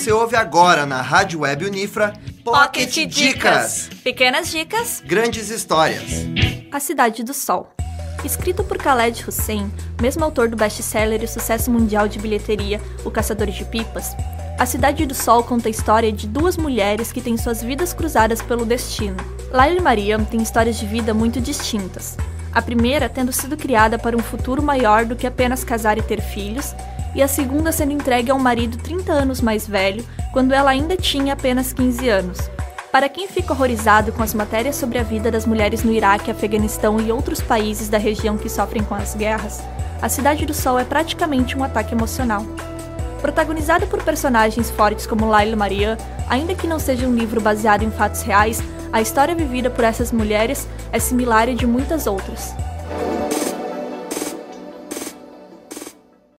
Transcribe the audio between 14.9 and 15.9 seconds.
do Sol conta a